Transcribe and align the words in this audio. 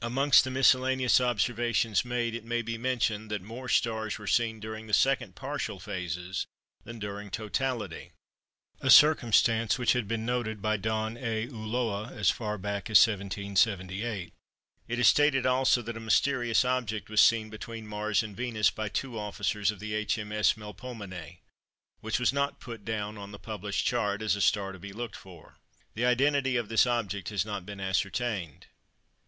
Amongst 0.00 0.44
the 0.44 0.50
miscellaneous 0.52 1.20
observations 1.20 2.04
made, 2.04 2.36
it 2.36 2.44
may 2.44 2.62
be 2.62 2.78
mentioned 2.78 3.32
that 3.32 3.42
more 3.42 3.68
stars 3.68 4.16
were 4.16 4.28
seen 4.28 4.60
during 4.60 4.86
the 4.86 4.94
second 4.94 5.34
partial 5.34 5.80
phases 5.80 6.46
than 6.84 7.00
during 7.00 7.32
totality 7.32 8.12
(a 8.80 8.90
circumstance 8.90 9.80
which 9.80 9.94
had 9.94 10.06
been 10.06 10.24
noticed 10.24 10.62
by 10.62 10.76
Don 10.76 11.16
A. 11.16 11.48
Ulloa 11.48 12.12
as 12.12 12.30
far 12.30 12.58
back 12.58 12.90
as 12.90 12.98
1778). 13.04 14.32
It 14.86 14.98
is 15.00 15.08
stated 15.08 15.46
also 15.46 15.82
that 15.82 15.96
a 15.96 16.06
mysterious 16.06 16.64
object 16.64 17.10
was 17.10 17.20
seen 17.20 17.50
between 17.50 17.84
Mars 17.84 18.22
and 18.22 18.36
Venus 18.36 18.70
by 18.70 18.88
two 18.88 19.18
officers 19.18 19.72
of 19.72 19.82
H.M.S. 19.82 20.56
Melpomene, 20.56 21.38
which 21.98 22.20
was 22.20 22.32
not 22.32 22.60
put 22.60 22.84
down 22.84 23.18
on 23.18 23.32
the 23.32 23.36
published 23.40 23.84
chart 23.84 24.22
as 24.22 24.36
a 24.36 24.40
star 24.40 24.70
to 24.70 24.78
be 24.78 24.92
looked 24.92 25.16
for. 25.16 25.56
The 25.94 26.06
identity 26.06 26.54
of 26.54 26.68
this 26.68 26.86
object 26.86 27.30
has 27.30 27.44
not 27.44 27.66
been 27.66 27.80
ascertained. 27.80 28.68